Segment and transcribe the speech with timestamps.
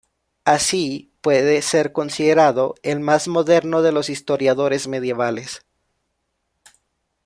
[0.45, 5.63] Así, puede ser considerado el más moderno de los historiadores medievales.